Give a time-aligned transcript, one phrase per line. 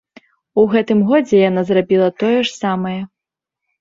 [0.61, 2.99] У гэтым годзе яна зрабіла тое ж самае.